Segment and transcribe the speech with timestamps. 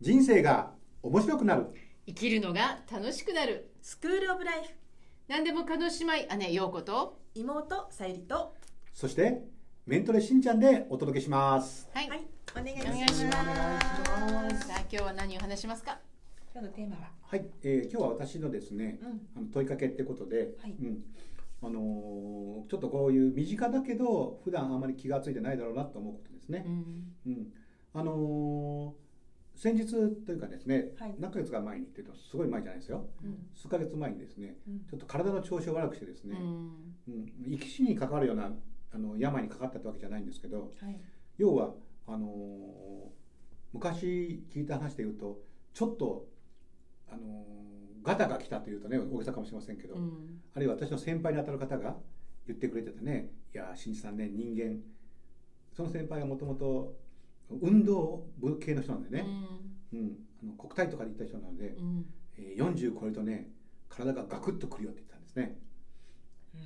[0.00, 0.70] 人生が
[1.02, 1.66] 面白くなる。
[2.06, 3.72] 生きるのが楽しくなる。
[3.82, 4.68] スクールオブライフ。
[5.26, 7.18] 何でも可能姉妹姉陽子と。
[7.34, 8.54] 妹さゆりと。
[8.94, 9.42] そして
[9.86, 11.88] メントレしんちゃんでお届けします。
[11.92, 12.20] はい、はい。
[12.52, 14.68] お願いします。
[14.68, 15.98] さあ今日は何を話しますか？
[16.54, 17.10] 今日のテーマは？
[17.22, 19.20] はい、えー今日は私のですねうん。
[19.36, 20.76] あの問いかけってことで、はい。
[20.80, 21.02] うん。
[21.60, 26.62] あのーちょっとこういう身近だけど普段あまり気が付いてないだろうなと思うことですね。
[26.64, 27.12] う、ん。
[27.26, 27.46] うん。
[27.94, 29.07] あのー
[29.58, 29.90] 先日
[30.24, 31.14] というかですね、はい。
[31.18, 33.08] 何ヶ月か前にっていうとすごい前じゃないですよ。
[33.24, 33.48] うん。
[33.56, 34.78] 数ヶ月前にですねうん。
[34.88, 36.94] ちょっと体の調子を悪くしてですね、うん。
[37.08, 38.52] うん、生き死に関わるような
[38.92, 41.00] あの病にかかったってわけじゃないんですけどはい。
[41.38, 41.74] 要は
[42.06, 43.08] あのー
[43.70, 45.40] 昔聞いた話で言うと
[45.74, 46.26] ちょっと
[47.10, 50.40] あのーガタが来たというとね大げさかもしれませんけど、うん。
[50.54, 51.96] あるいは私の先輩に当たる方が
[52.46, 54.80] 言ってくれててね「いや新一さんね人間
[55.72, 56.96] その先輩はもともと
[57.50, 59.26] 運動部系の人なんでね、
[59.92, 60.18] うん。
[60.42, 62.06] あの国体とかで行った人なので、うん。
[62.36, 63.48] えー40超えるとね
[63.88, 65.58] 体がガクッとくるよって言ったんですね、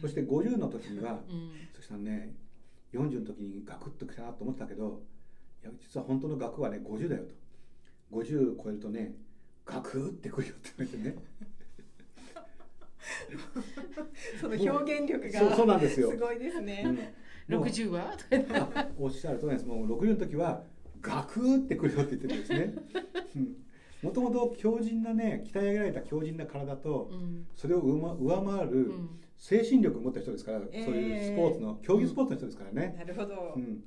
[0.00, 1.52] そして50の時にはうん。
[1.74, 2.34] そしたらね
[2.92, 5.02] 40の時にガクッときたなと思ってたけど
[5.62, 7.34] いや実は本当のガクはね50だよと。
[8.16, 9.14] 50超えるとね
[9.64, 11.16] ガクーってくるよって言われてね。
[14.40, 16.10] その表現力がそうなんですよ。
[16.10, 16.82] すごいですね。
[17.48, 17.56] うん。
[17.58, 18.14] もう60は？
[18.74, 19.66] あおっしゃるとおりです。
[19.66, 20.62] もう60の時は
[21.02, 22.74] ガクーってくるよって言ってるんですね。
[24.02, 27.46] もともと強靭なね鍛え上げられた強靭な体とうん。
[27.54, 29.20] それを上上回うるん。
[29.36, 30.84] 精神力を持った人ですから、えー。
[30.84, 33.54] そういうスポーツの競技スポーツの人ですからね、なるほど。
[33.56, 33.82] うん。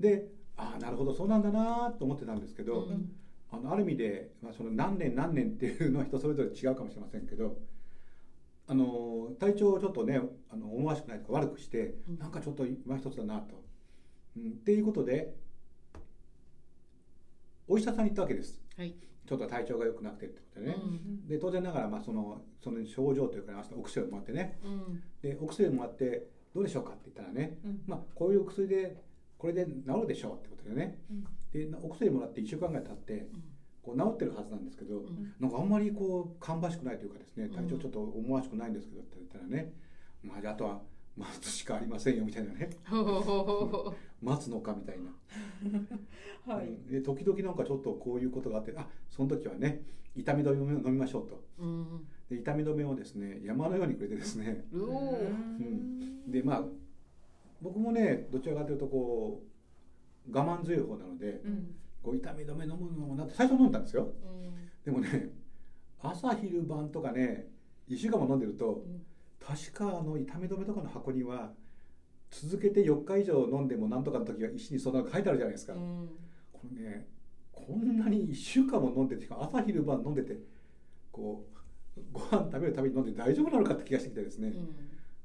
[0.00, 3.12] でああなるほどそうなんだなと思ってたんですけど、うん
[3.48, 7.56] あのある意味で、まあ、その何年何年っていうのは人それぞれ違うかもしれませんけど
[8.66, 10.20] あの体調をちょっとね
[10.50, 12.18] あの思わしくないとか悪くして、うん。
[12.18, 13.62] なんかちょっと今一つだなと、
[14.36, 14.42] うん。
[14.42, 15.36] っていうことで
[17.68, 18.60] お医者さんに行ったわけです。
[18.76, 18.94] はい。
[19.26, 24.58] ちょっと体調が良くなくてってことでね、うんで当然ながらまあそのその症状というか、ね、お薬をもらってね。
[24.64, 25.02] うん。
[25.20, 27.80] でお薬をもらってどうでしょうかって言ったらね、うん。
[27.86, 29.02] まあ、こういうお薬で
[29.36, 30.98] これで治るでしょうってことでね。
[31.10, 31.24] うん。
[31.52, 33.26] でお薬もらって1週間ぐらい経って
[33.82, 35.34] こう治ってるはずなんですけど、うん。
[35.40, 37.50] なんかあんまりこう芳しくないというかですねうん。
[37.50, 39.72] 体調ちょっと思わしくないんですけどって言ったらね、
[40.22, 40.82] まああとは
[41.16, 42.70] 待つしかありませんよみたいなね。
[44.22, 45.10] 待つのかみたいな、
[46.54, 46.66] はい。
[46.66, 46.86] うん。
[46.86, 49.82] で時々なんかちょっとこういうことがあってあその時はね
[50.14, 51.44] 痛み止めを飲みましょうと。
[51.58, 52.06] ううん。
[52.28, 54.66] で痛み止めをですね山のようにくれてですね。
[54.72, 54.78] う
[55.62, 56.30] ん。
[56.30, 56.64] でまあ
[57.62, 59.42] 僕もねどちらかというとこ
[60.28, 61.74] う我慢強い方なのでうん。
[62.02, 64.12] こう痛み止め飲むのもなって最初飲んだんですよ。
[64.22, 64.54] うん。
[64.84, 65.30] でもね
[65.98, 67.48] 朝昼晩とかね
[67.88, 68.84] 1週間も飲んでると
[69.46, 71.52] 確かあの痛み止めとかの箱には
[72.30, 76.08] 続けて4日以上飲んでもなんとかの時は石にそんなの書いてあるじゃないですか、うん。
[76.52, 77.06] これね
[77.52, 80.36] こんなに1週間も飲んでてしかも朝昼晩飲んでて
[81.12, 81.44] こ
[81.96, 84.52] うご飯食べるために飲んで大丈夫なのかって気がしてきてですね、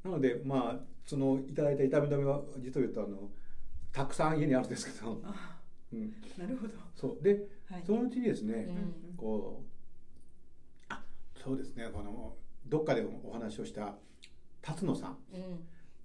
[0.05, 3.29] なのでまあそのいただいた痛み止めは実を言うとあの
[3.91, 5.57] たくさん家にあるんですけど、あ
[5.91, 6.73] うん、なるほど。
[6.95, 7.23] そう。
[7.23, 7.83] ではい。
[7.85, 8.67] そのうちにですね、
[9.09, 9.17] うん。
[9.17, 11.01] こうあ
[11.43, 11.89] そうですね。
[11.91, 12.35] この
[12.67, 13.95] どっかでお話をした
[14.61, 15.41] 辰野さん、うん。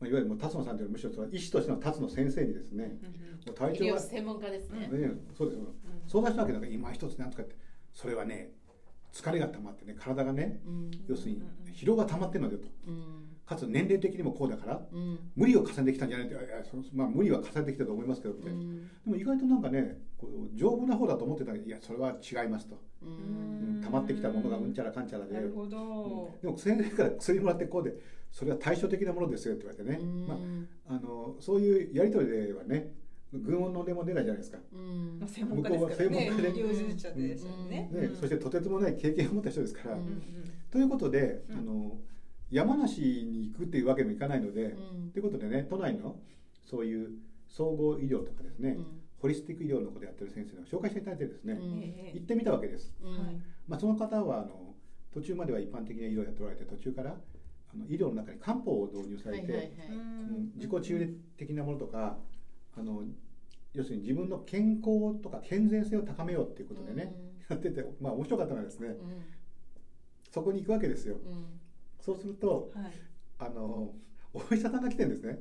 [0.00, 2.99] まあ、いわゆるもう辰野さんというよりむしろその医師としての辰野先生にですね
[3.47, 4.89] もう体医調が、療専門家ですね。
[4.89, 5.67] ね、そうですよ。
[6.06, 7.56] 相談したわけだから今一つなんとかって
[7.93, 8.53] それはね
[9.12, 10.91] 疲れが溜まってね体がねうん。
[11.09, 12.69] 要するにうん疲労が溜まってるのでと。
[12.87, 13.05] うん。
[13.47, 15.19] かつ年齢的にもこうだからうん。
[15.34, 18.87] 無理を重ねてきたんじゃないっていやいやそのまあ無理は重ねてきたと思いますけどみたいな、うん。
[18.87, 22.78] でも意外となんかねこう丈夫な方だと思ってたらいやそれは違いますと、
[23.83, 25.34] 溜まってきたものがうんちゃらかんちゃらで。
[25.41, 27.94] でも先生から薬もらってこうで
[28.37, 30.27] それは対照的なものですよって言われてね、うん。
[30.27, 30.35] ま
[30.91, 32.93] あ、あのそういうやり取りではね
[33.33, 35.19] 群の音も出ないじゃないですか、うん。
[35.19, 36.05] まあ専門家ですからね。
[36.05, 36.61] 向こうは専門家で。
[36.61, 37.51] 医療従事者ですよ
[38.21, 39.97] そしてとてつもない経験を持った人ですから、
[40.71, 41.57] ということで、うん。
[41.57, 41.97] あの
[42.51, 45.11] 山梨に行くっていうわけにもいかないので、うん。
[45.13, 46.17] ということでね都内の
[46.63, 47.13] そういう
[47.49, 48.77] 総合医療とかですね、
[49.19, 51.59] ホリスティック医療のことをやってる先生を紹介していただいてですね、
[52.12, 52.94] 行ってみたわけです、
[53.67, 54.75] まあ、その方はあの
[55.15, 57.17] 途中までは一般的な医療をやっておられて途中から
[57.76, 59.88] あの医療の中に漢方を導入されて、はいはいはい。
[59.88, 60.50] うん。
[60.55, 62.17] 自己中的なものとか
[62.75, 63.05] あの
[63.75, 67.12] 要するに自分の健康とか健全性を高めようっていうことでね、
[67.49, 68.96] やっててまあ面白かったのはですねうん。
[70.31, 71.19] そこに行くわけですよ。
[71.25, 71.61] うん。
[72.00, 72.93] そうするとはい。
[73.38, 73.93] あの
[74.32, 75.38] お医者さんが来てるんですね。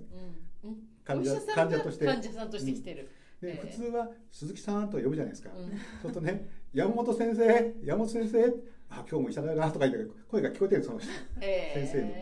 [0.64, 0.70] うん。
[0.70, 0.78] うん。
[1.04, 2.06] 患者患者として。
[2.06, 3.08] 患者さんとして来てる
[3.46, 3.68] で、ええ。
[3.70, 5.70] 普通は鈴木さんと呼ぶじゃないですか、うん。
[5.70, 8.46] そうするとね 山本先生山本先生
[8.90, 11.10] あ今日も医者だよなとか言って声が聞こえてるその人。
[11.42, 12.14] え先生の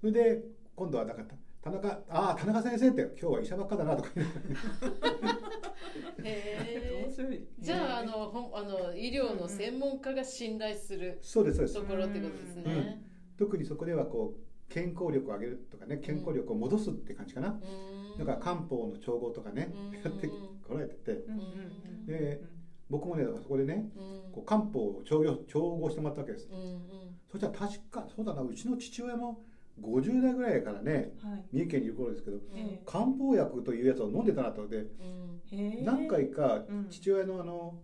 [0.00, 0.44] それで
[0.76, 1.24] 今度はなんか
[1.60, 4.34] 田中ああ田中先生って今日は医者ばっかだなとか言って。
[6.24, 6.54] え。
[6.64, 6.88] え
[7.18, 7.46] 白い。
[7.58, 11.74] じゃああのほんあの医療の専門家が信頼するそうですそうです。
[11.80, 13.02] ところってことですね。
[13.36, 17.58] 特にそこではこう健康力を上げるとかね健康力を戻すって感じかな、
[18.18, 19.92] だから漢方の調合とかねうん。
[19.92, 21.24] やってこられてて。
[22.06, 22.40] で
[22.90, 24.32] 僕もねだからそこでねうん。
[24.32, 26.48] こう漢方を調合調合してもらったわけです。
[26.50, 26.80] うんうん。
[27.30, 29.42] そしたら確かそうだなうちの父親も
[29.80, 31.44] 50代ぐらいからねはい。
[31.52, 35.40] 三重県にいる頃ですけどえ漢方薬というやつを飲んでたなとでうん。
[35.50, 35.82] へえ。
[35.82, 36.88] 何回かうん。
[36.90, 37.78] 父親のあの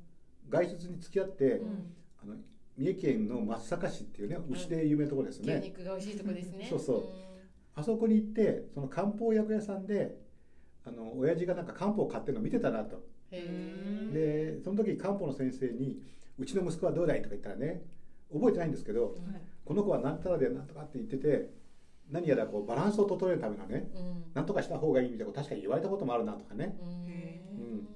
[0.49, 1.93] 外出に付き合って、うん。
[2.23, 2.35] あの
[2.77, 6.67] 三重県の松阪市っていうね牛で有名なところです牛ね、肉が美味しいとこですね。
[6.69, 7.03] そうそう。
[7.77, 10.17] あそこに行ってその漢方薬屋さんで
[10.85, 13.03] あの親父がなんか漢方を買ってるのを見てたなと。
[14.13, 16.01] でその時漢方の先生に
[16.39, 17.83] 「うちの息子はどうだい?」とか言ったらね
[18.33, 19.15] 覚えてないんですけどはい
[19.65, 21.51] この子は何たらで何とかって言ってて
[22.11, 26.77] 何やらこうバランスを整えるためのねうん何とかした方がいいみたいなこと確かに言われたこともあるなとかね。
[27.59, 27.89] うん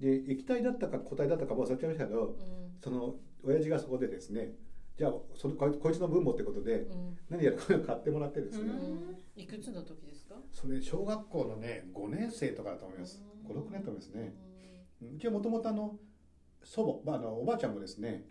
[0.00, 2.34] で液体だったか固体だったか忘れちゃいましたけどうん。
[2.82, 4.52] その親父がそこでですね
[4.96, 7.16] じゃあそのこいこいつの分もってことでうん。
[7.28, 8.70] 何やらこういうの買ってもらってですね、
[9.36, 10.34] いくつの時ですか？
[10.52, 13.22] それ小学校のね5年生とかだと思います。
[13.46, 14.34] 56年と思いますね。
[15.00, 15.96] うちはもともとあの
[16.64, 18.24] 祖母、まあ、あのおばあちゃんもですね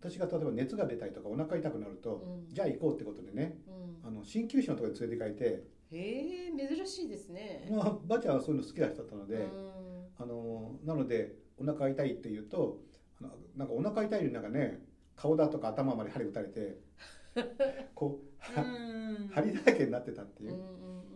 [0.00, 2.54] 私が例えば熱が出たりとかお腹痛くなると、うん。
[2.54, 3.58] じゃあ行こうってことでね
[4.02, 4.08] うん。
[4.08, 7.68] あの鍼灸師のところに連れて行かれて、へえ珍しいですね。
[7.70, 9.69] まあ、ばあちゃんはそういうの好きな人だったので、うん
[10.90, 12.78] なのでお腹痛いって言うと
[13.20, 14.80] あのなんかお腹痛いのになんかね
[15.16, 16.78] 顔だとか頭まで針打たれて
[17.94, 20.52] こう針だらけになってたっていう。
[20.52, 21.09] う、んうん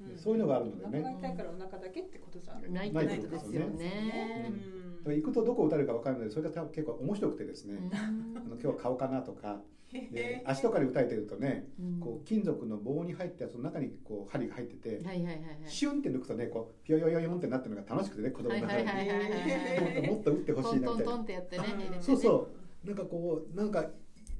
[0.00, 0.18] うん。
[0.18, 1.00] そういうのがあるのでね。
[1.00, 2.72] お腹が痛いからお腹だけってことじゃうん。
[2.72, 4.46] ないってことですよね。
[4.48, 6.24] うんだから行くとどこ打たれるか分からない。
[6.24, 8.38] のでそれが多分結構面白くてですね、うん。
[8.38, 9.60] あの今日は顔かなとか。
[9.92, 12.00] へでへ足とかに打たれてるとねうん。
[12.00, 15.00] こう金属の棒に入ったやつの中にこう針が入ってて。
[15.66, 20.00] シュンって抜くとねこうピヨヨヨヨンってなってるのが楽しくてね子供はいの中ではいはいはいはい。
[20.00, 20.10] はい。
[20.10, 21.16] もっと打ってほしトントントいなみたいな。
[21.16, 21.64] ンってやってね。
[21.64, 22.02] うん入れてね。
[22.02, 22.48] そうそ
[22.84, 22.86] う。
[22.86, 23.90] なんかこうなんか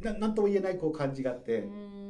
[0.03, 2.04] ななんとも言えないこう感じがあって、うん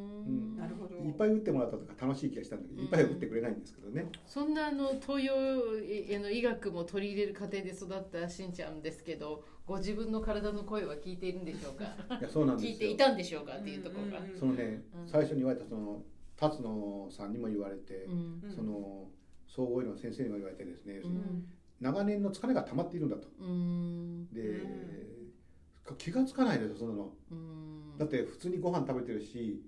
[0.57, 0.95] なるほど。
[0.97, 5.35] いっぱい打ってもらったとか楽しい気がしたんだけど、いっぱい打ってくれないんですけどね、そんなあの東洋
[5.83, 11.85] への医学も取り入れる過程で育ったしんちゃんですけどご自分の体の声は聞いているんでしょうか？
[12.21, 12.73] いやそうなんですよ。
[12.73, 15.09] 聞いていたんでしょうかっていうところが、そのね、うん。
[15.09, 16.03] 最初に言われたその
[16.37, 18.09] 辰野さんにも言われて、
[18.55, 19.09] その
[19.47, 21.47] 総合医療の先生にも言われてですね、うん。
[21.81, 23.29] 長年の疲れが溜まっているんだと。
[23.41, 24.27] うん。
[24.33, 27.13] で、う気がつかないですよそんなの。
[27.31, 27.99] うん。
[27.99, 29.63] だって普通にご飯食べてるし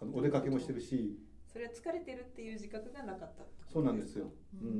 [0.00, 1.18] あのお出かけもしてるし。
[1.46, 3.42] それは疲れてるっていう自覚がなかった
[3.72, 4.26] そうなんですよ、
[4.62, 4.72] ううん。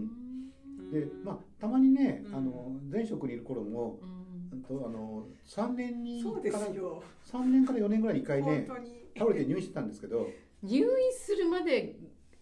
[0.81, 2.35] うんでまあたまにね、うん。
[2.35, 4.11] あの前職にいる頃も、うん。
[4.13, 4.29] うん
[4.69, 8.67] とあの3年にそうでからすよ3年から4年ぐらいに1回ね
[9.17, 10.29] 倒れて入院してたんですけど。
[10.63, 11.97] 入院するまで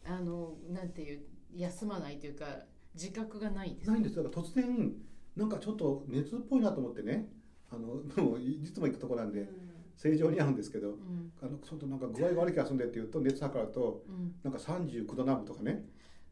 [0.05, 1.21] あのなんていう
[1.55, 2.47] 休まないというか
[2.95, 3.91] 自覚がないです。
[3.91, 4.93] ないんですだから突然
[5.37, 7.29] なんかちょっと熱っぽいなと思ってね。
[7.71, 9.49] あのもういつも行くとこなんで
[9.97, 11.33] 正常にあるんですけどうん。
[11.43, 14.35] あのちょっとなんか具合が悪い気がするんでって言うと熱測るとうん。
[14.43, 15.85] なんか39度南部とかね。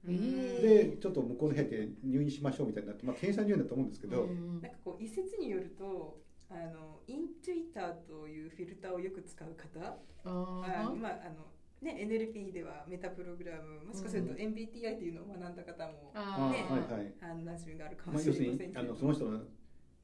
[0.06, 0.14] うん。
[0.14, 4.61] えでちょっと向こうの部屋で入院しましょうみたいになって、まあ、検査入院だと思うんですけど、うん。
[4.61, 6.20] なんかこう一説によると
[6.50, 11.50] あのイントゥイターというフィルターをよく使う方あまああの
[11.82, 19.40] ね NLP ではメタプログラムもしかすると MBTI というのを学んだ方もあねはいはい、あの馴染みがあるかまあ、もし要するにあれませんけれどのその人の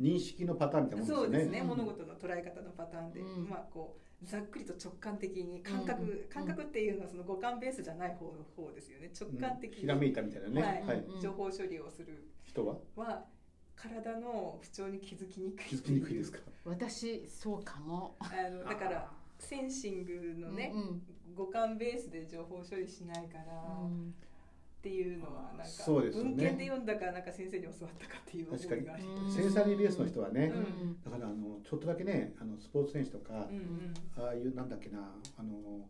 [0.00, 1.24] 認識のパターンみたいなもんですよね。
[1.24, 1.66] そうですね、うん。
[1.68, 3.48] 物事の捉え方のパターンで、うん。
[3.48, 6.18] まあこうざっくりと直感的に感覚、うん。
[6.32, 9.10] 感覚っていうのはその五感ベースじゃない方の方ですよね。
[9.18, 10.82] 直感的に、ひらめいたみたいなね、はい。
[10.82, 10.98] はい。
[10.98, 12.28] うん情報処理をする。
[12.44, 12.76] 人は？
[12.96, 13.24] は
[13.76, 16.38] 体の不調に気づきにくい気づきにくいですか？
[16.64, 18.16] 私そうかも。
[18.20, 21.02] あのだからセンシングのね、うん
[21.34, 24.12] 五感ベースで情報処理しないから、っうん
[24.82, 26.30] ていうのはなんかそうですよね。
[26.30, 29.36] 文献で読んだかなんか先生に教わったかっていう覚えがあります。
[29.36, 31.02] センサリーベースの人はね、うん。
[31.02, 33.48] だからあのちょっとだけねあのスポーツ選手とか、
[34.16, 34.98] ああいうなんだっけな
[35.36, 35.86] あの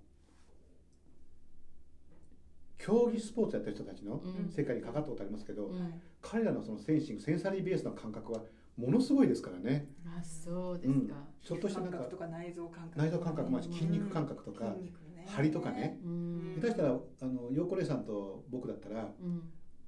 [2.78, 4.50] 競技スポーツやってる人たちのうん。
[4.50, 6.00] 世界にかかったことありますけど、うん。
[6.23, 8.40] 彼らのそのセンシングセンサリーベースの感覚は
[8.76, 9.87] ものすごいですからね。
[10.06, 15.99] あそうですか、ちょっとしたなんか感覚とか内臓感覚内臓感覚、まあ、うん筋肉感覚とか、筋肉ね張りとかね。
[16.04, 16.54] うん。
[16.60, 16.90] 下手したら
[17.22, 19.42] あの陽子姉さんと僕だったらうん。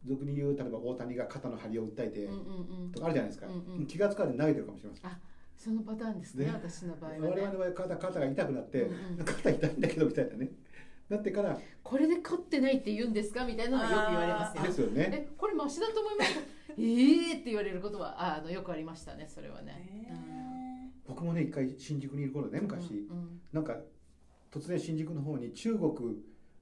[0.04, 2.92] 俗に言う例えば大谷が肩の張りを訴えてうんうんうん。
[2.92, 3.87] とかあるじゃないですか、うんうん。
[3.87, 5.11] 気がつかずに投げてるかもしれません。
[5.56, 6.52] そのパターンですねね。
[6.54, 9.25] 私の場合は、我々ね、の場合肩肩が痛くなって、うんうん。
[9.25, 10.50] 肩痛いんだけどみたいなね。
[11.08, 15.11] なってからこれで凝ってないって言うんですかみたいなのはよく言われますよですよね。
[15.12, 16.38] えこれマシだと思います？
[16.72, 19.72] えーって言われることはああのよくありましたねそれはね。
[20.08, 23.40] ね僕もね一回新宿にいる頃ね昔、うんうん。
[23.52, 23.76] なんか
[24.52, 25.92] 突然新宿の方に中国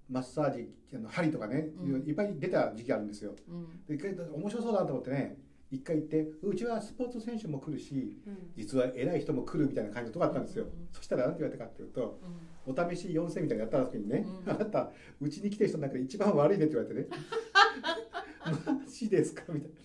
[0.09, 2.09] マッサージあの針とかね、うん。
[2.09, 3.35] いっぱい出た時期あるんですよ。
[3.49, 3.87] うん。
[3.87, 5.37] で一回面白そうだと思ってね
[5.71, 8.51] 一回行ってうちはスポーツ選手も来るしうん。
[8.57, 10.71] 実は偉い人も来るみたいな感じのとこあったんですよ、うん。
[10.71, 12.21] うんそしたら何て言われたかっていうと
[12.67, 12.75] うん。
[12.75, 14.53] お試し4000みたいなのやった時にね、うん。
[14.53, 17.09] あなたうちに来てる人の中で一番悪いねって言われてね。
[18.67, 19.77] マジですかみたいな。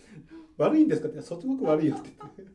[0.58, 2.46] 悪いんですかってそすごく悪いよって言って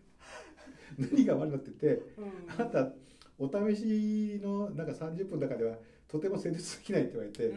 [1.15, 2.25] 何が悪いのって言ってうん。
[2.59, 2.93] あなた
[3.41, 7.53] お試しのなんか30分の中ではとても施術できないって言われて、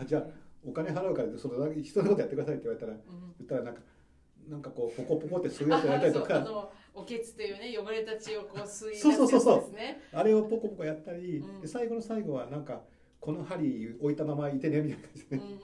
[0.00, 0.22] あじゃあ
[0.64, 2.98] お金払うからその人のことやってくださいって言われたらうん
[3.38, 3.80] 言ったらなんか
[4.48, 6.70] なんかこうポコポコって吸うやつやったりとか。
[6.98, 9.54] おけつというね汚れた血をこう吸い出すそうそうそうそう。
[9.56, 11.60] やつですねあれをポコポコやったり、うん。
[11.60, 12.80] で最後の最後はなんか
[13.20, 15.60] この針置いたままいてねみたいな感じで、うんうんうんうん。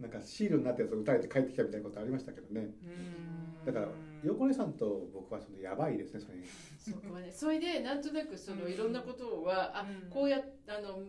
[0.00, 2.70] なんかシールになったやつを打たれて帰ってきたみたいなことありましたけどね。
[3.66, 3.74] うん。
[3.74, 3.88] だから
[4.26, 6.38] 横根さんと僕はそのやばいですねそれ。
[6.78, 10.10] そこはね、それでなんとなくそのうんいろんなことは、あうん。
[10.10, 11.02] こうやあの、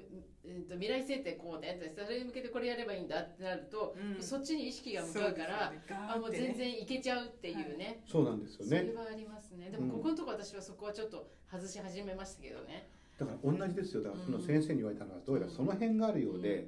[0.43, 4.23] えー、と未来設定こうねそれに向けてこれやればいいんだってなると、うん。
[4.23, 5.73] そっちに意識が向かうから
[6.13, 9.69] あもう全然いけちゃうっていうね、そうなんですよそれねはありますね。
[9.69, 9.87] でうん。
[9.87, 14.03] もここのとこ私はそこはちょっと外し始めましたけどね、だから同じですよ。
[14.03, 16.67] だからそのうん先生に言われたのはどうやらその辺があるようで、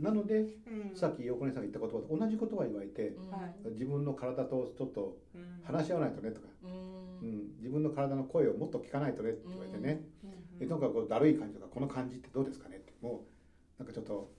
[0.00, 0.96] なのでうん。
[0.96, 3.30] さっき横根さんが言った言葉と同じ言葉を言われてうん。
[3.30, 3.70] はい。
[3.72, 5.62] 自分の体とちょっとうん。
[5.64, 6.70] 話し合わないとねとか、うん。
[7.20, 10.58] うん、自分の体の声をもっと聞かないとねって言われてね、うん。
[10.58, 13.24] でとにかくこうだるい感じとかこの感じってどうですかねっても
[13.78, 14.30] うなんかちょっと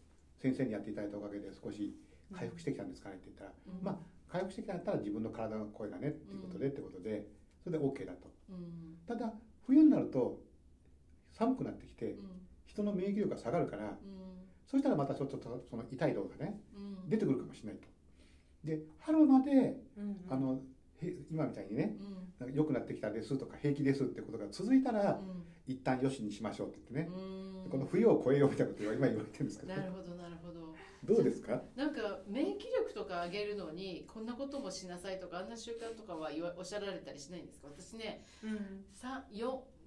[0.42, 1.96] 先生にやっていただいたおかげで少し
[2.34, 3.84] 回復してきたんですかねって言ったら、うん。
[3.84, 3.98] まあ
[4.32, 7.28] 回復してきたんだったら自分の体の声がねっていうことでってことで
[7.64, 8.32] それで OK だと。
[8.50, 8.98] うん。
[9.08, 9.34] ただ
[9.66, 10.40] 冬になると
[11.32, 12.42] 寒くなってきてうん。
[12.66, 14.45] 人の免疫力が下がるからうん
[14.76, 15.38] そしたらまたちょっと
[15.70, 17.10] その痛い動がねうん。
[17.10, 17.88] 出てくるかもしれないと。
[18.66, 20.60] で春までうんあの
[21.02, 21.96] へ今みたいにね
[22.40, 22.54] うん。
[22.54, 25.44] 良くなってきたですとか平気ですってことが続いたらうん。
[25.66, 27.16] 一旦よしにしましょうって言ってね。
[27.16, 27.70] うん。
[27.72, 29.74] この冬を越えようみたいなことを今言われてるんですけど。
[29.74, 30.76] なるほどなるほど。
[31.06, 31.62] どうですか？
[31.76, 37.68] なんか免疫力とか上げるのにこんなこともしなさいとかあんな習慣とかは言わおっしゃられたりしないんですか？
[37.70, 38.84] 私ねうん。
[38.94, 39.24] さ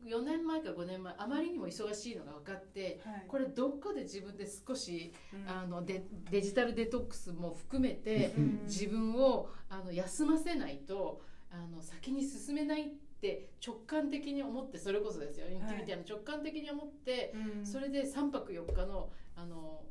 [0.05, 3.25] 4, 4年前か5年前あまりにも忙しいのが分かってはい。
[3.29, 5.49] これどっかで自分で少しうん。
[5.51, 8.61] あのデデジタルデトックスも含めてうん。
[8.65, 12.87] 自分をあの休ませないとあの先に進めないっ
[13.21, 17.67] て直感的に思ってそれこそですよインティビティの直感的に思ってうん。
[17.67, 19.83] それで3泊4日のあの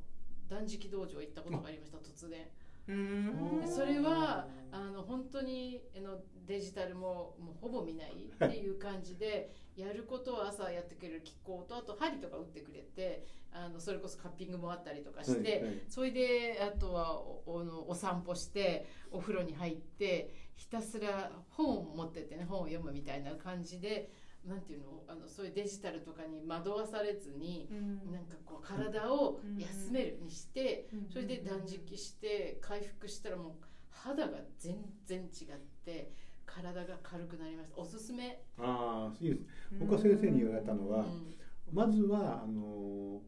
[0.49, 2.47] 断食道場行ったことがありました突然。
[2.87, 3.61] うん。
[3.61, 15.81] でそれはあの本当にあのデジタルももうほぼ見ないっていう感じで やることを朝やってくれる気候とあと針とか打ってくれてあのそれこそカッピングもあったりとかして、はいはい。
[15.87, 24.11] それであとはおおのお散歩してお風呂に入ってひたすら本を持ってってね本を読むみたいな感じで
[24.47, 25.03] なんていうの？
[25.07, 28.11] あのそういうデジタルとかに惑わされずにうん。
[28.11, 30.87] なんかこう体を休めるにして。
[30.93, 31.07] うん。
[31.09, 33.51] それで断食して回復したらもう
[33.89, 36.11] 肌が全然違って
[36.45, 37.81] 体が軽くなりました。
[37.81, 39.41] おすすめ、ああいいです。
[39.79, 41.35] 僕は先生に言われたのは、うん。
[41.73, 43.21] まずはあの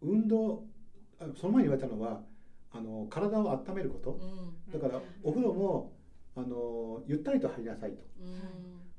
[0.00, 0.64] 運動
[1.18, 2.22] あその前に言われたのは
[2.70, 4.12] あの体を温めること。
[4.12, 4.80] うん。
[4.80, 5.92] だからお風呂も
[6.36, 8.02] あのゆったりと入りなさいと、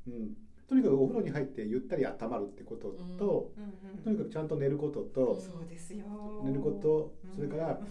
[0.08, 0.14] うん。
[0.14, 0.34] うん、
[0.72, 6.06] とにかくお風呂に入ってゆったり温まるってことと、うんうんとにかくちゃんと寝ることと、そうですよ。
[6.46, 7.82] 寝ることそれから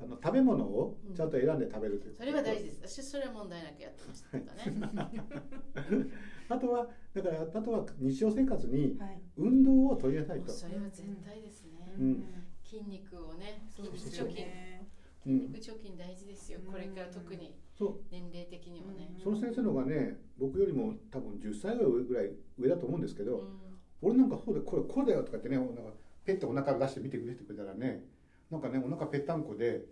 [0.00, 2.24] あの食べ物をちゃんと選んで食べるということ。
[2.24, 3.02] それは大事です。
[3.02, 6.08] 私それは問題なくやってましたね、
[6.48, 9.22] あとはだからあとは日常生活にはい。
[9.36, 12.24] 運動を取りなさいと、もうそれは絶対ですね、うん。
[12.64, 13.98] 筋肉をね筋肉
[15.22, 16.60] 筋肉貯金大事ですよ。
[16.64, 17.54] これから特に。
[17.76, 18.00] そう。
[18.10, 23.60] 年齢的にもね、その先生の方がね僕よりも多分10歳ぐらい上だと思うんですけど、うん。
[24.02, 25.74] 俺なんかそうでこれこうだよとかってねなんか
[26.24, 28.04] ペッてお腹出して見てくれてくれたらね
[28.50, 29.84] なんかねお腹ぺったんこで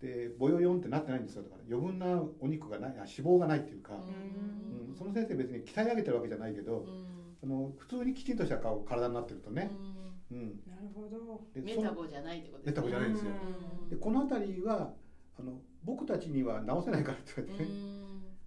[0.00, 4.90] でボヨヨンってなってないんですよだから余分なお肉がないあ脂肪がないっていうか、うん。
[4.90, 4.94] うん。
[4.96, 7.26] その先生別に鍛え上げてるわけじゃないけど、うん。
[7.42, 11.40] あの普通にきちんとした顔体になってるとね、うんなるほど。
[11.54, 12.72] でメそタボじゃないってことですね。
[12.72, 13.32] メタボじゃないんですよ。
[13.82, 13.88] うん。
[13.90, 14.92] でこの辺りは
[15.38, 17.70] あの僕たちには治せないからって言われてね、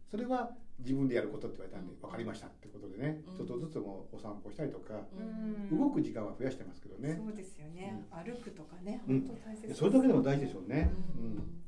[0.10, 2.02] それは自分でやることって言われたんでうん。
[2.02, 3.38] 分かりましたってことでね、うん。
[3.38, 5.78] ちょっとずつもお散歩したりとか、うん。
[5.78, 8.04] 動く時間は増やしてますけどね、そうですよね。
[8.12, 9.22] 歩くとかねうん。
[9.22, 11.36] 本当大切ですそれだけでも大事でしょうね、ううん。
[11.36, 11.64] ん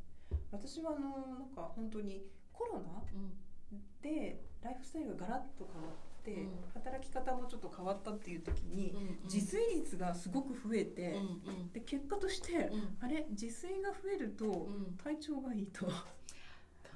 [0.51, 3.03] 私はあのなんか本当にコロナ
[4.01, 5.93] でライフスタイルがガラッと変わっ
[6.73, 11.13] 働き方もちょっと変わったっていう時に、うん自炊率がすごく増えて、
[11.45, 12.97] うんで結果として、うん。
[12.99, 14.97] あれ自炊が増えるとうん。
[15.03, 15.91] 体調がいいと、か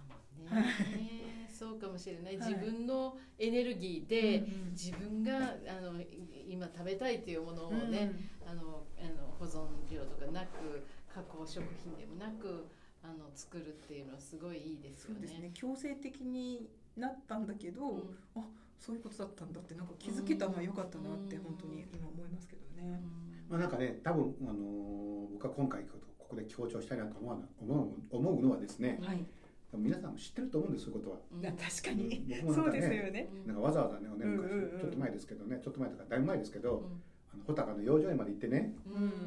[0.09, 1.47] もね。
[1.49, 2.37] そうかもしれない。
[2.37, 2.53] はい。
[2.53, 6.07] 自分のエネルギーでうん自分があのい
[6.47, 8.11] 今食べたいというものをね、
[8.45, 12.67] あのあの保存料とかなく加工食品でもなく
[13.03, 15.19] あの作るっていうのはすごいいいですよね。
[15.21, 15.51] そうですね。
[15.53, 16.67] 強制的に
[16.97, 18.45] なったんだけど、うん、あ
[18.79, 23.01] そういうことだったんだってなんか気づけたのは良かったなって本当に今思いますけどね。
[23.49, 25.97] まあなんかね多分あの僕は今回こ
[26.29, 29.25] こで強調したいなと思う思う思うのはですね、はい、
[29.73, 31.51] 皆さんも知ってると思うんですそういうことは。
[31.57, 33.29] 確かに、ね、そうですよね。
[33.45, 36.89] なんかわざわざね、ね昔、ちょっと前ですけどね、ちょっと前とかだいぶ前ですけど、
[37.33, 38.73] あの穂高の養生園まで行ってね、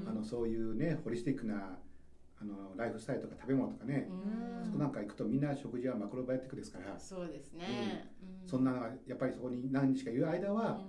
[0.07, 1.78] あのそういうねホリスティックな
[2.40, 4.09] あのライフスタイルとか食べ物とかね、
[4.64, 6.99] そこなんか行くとみんな食事はマクロバイオティックですから。
[6.99, 8.12] そうですね、
[8.47, 8.73] そんな
[9.07, 10.80] やっぱりそこに何日かいる間は、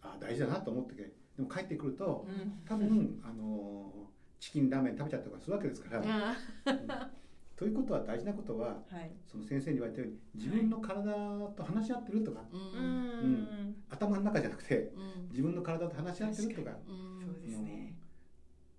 [0.00, 2.26] あ大事だなと思ってでも帰ってくると、
[2.64, 3.92] 多分あの
[4.38, 7.10] チキンラーメン食べちゃったりとかするわけですから。
[7.54, 11.12] ということは大事なことは、はい、その先生に言われたように自分の体
[11.54, 14.90] と話し合ってるとか、うん、頭の中じゃなくて、
[15.30, 17.94] 自分の体と話し合ってるとか、そうですね、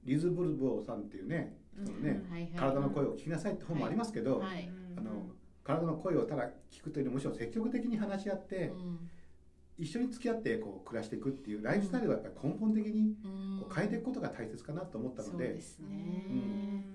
[0.05, 5.25] リズ・ブルボーさんっていうね人のね、体の声を聞きなさいって本もありますけど、あの
[5.63, 8.71] 体の声をただ聞くというよりむしろ積極的に話し合って、
[9.77, 13.15] 一緒に付き合ってこう暮らしていくっていうライフスタイルはやっぱり根本的に
[13.59, 15.45] こう変えていくことが大切かなと思ったので。
[15.45, 16.85] そうですね、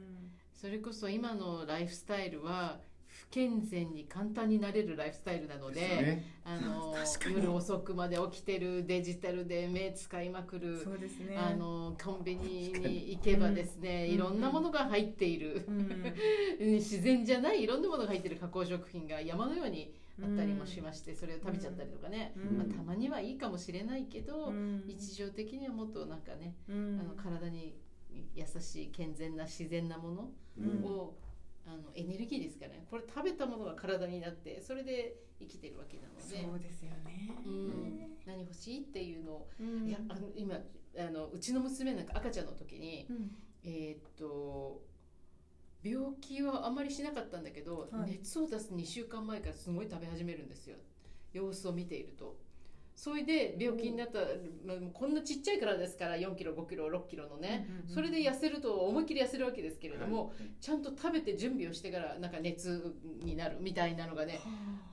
[0.52, 2.80] それこそ今のライフスタイルは
[3.18, 6.94] 不健全に簡単になれるライフスタイルなので、ね、あの
[7.34, 10.86] 夜遅くまで起きてるデジタルで目使いまくる、
[11.26, 24.52] ね、あのコンビニに行けばですね、うん、いろんなものが入っている、うん、 自然じゃないいろんなものが入ってる加工食品が山のようにあったりもしまして、それを食べちゃったりとかね、まあ、たまにはいいかもしれないけど、
[24.84, 26.72] 日常的にはもっとなんかね、あ
[27.04, 27.76] の体に
[28.34, 30.22] 優しい健全な自然なもの
[30.88, 31.14] を、
[31.68, 32.86] あのエネルギーですからね。
[32.90, 36.22] これ食べたものが体になってそれで生きてるわけなので。
[36.22, 40.56] そうですよね、うん、何欲しいっていうのを、うん、いやあの今
[40.98, 43.30] あのうちの娘なんか赤ちゃんの時に、うん、
[43.64, 44.82] えー、っと
[45.82, 50.76] 病気はあんまりしなかったんだけど、はい、熱を出す2週間前からすごい食べ始めるんですよ。
[51.32, 52.36] 様子を見ていると。
[52.98, 54.18] それで病気になった、
[54.66, 64.40] まあ、こんなちっちゃいからですから4キロ5キロ6キロのね、それで痩せると思いっきり痩せるわけですけれども、ちゃんと食べて準備をしてからなんか熱になるみたいなのがね、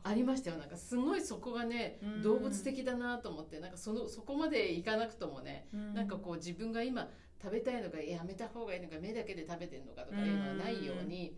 [0.03, 0.13] あ。
[0.13, 0.57] りましたよ。
[0.57, 7.09] なんかすごいそこがね、動物的だなと思ってなんかそのそこまでいかなくともね、なんかこう自分が今
[7.41, 11.35] 食べたいのかやめた方がいいのか目だけで食べてるのかとかいうのはないように。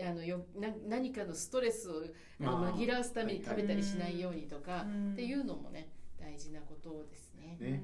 [0.00, 2.04] あのよな何かのストレスを
[2.40, 5.88] 紛らわすために食べたりしないようにとかっていうのもね
[6.28, 7.56] 大事なことですね。
[7.58, 7.82] ね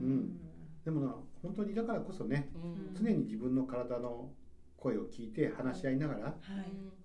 [0.00, 0.40] うん、
[0.84, 2.48] でもな本当にだからこそね、
[2.94, 4.30] 常に自分の体の
[4.76, 6.34] 声を聞いて話し合いながら、はい、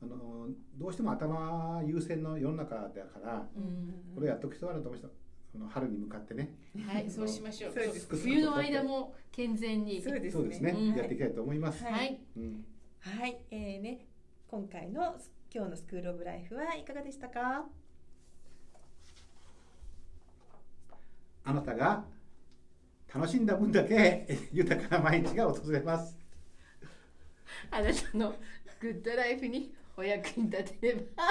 [0.04, 3.48] あのどうしても頭優先の世の中だから、
[4.14, 5.14] これやっとく必要あると思います
[5.52, 6.54] その春に向かってね。
[6.86, 7.74] はい、そうしましょう。
[8.18, 10.02] 冬の間も健全に。
[10.02, 10.94] そうですね。
[10.96, 11.84] やっていきたいと思います。
[11.84, 12.20] はい。
[13.00, 14.06] はい、えー、ね、
[14.48, 15.16] 今回の
[15.54, 17.66] 今日のスクールオブライフはいかがでしたか？
[21.48, 22.04] あなたが
[23.16, 26.18] 楽しんだ分だけ豊かな毎日が訪れます。
[27.72, 28.36] あなたの
[28.82, 31.24] グッドライフにお役に立てれば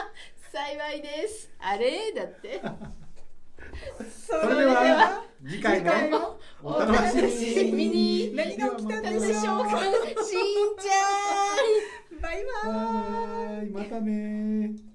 [0.50, 1.50] 幸いです。
[1.58, 2.14] あれ？
[2.14, 2.62] だって。
[4.08, 6.96] それでは次回のお楽
[7.28, 8.34] しみに。
[8.34, 9.80] 何が起きたんでしょうか。
[10.24, 12.20] しんちゃん。
[12.22, 13.66] バイバイ。
[13.70, 14.85] またね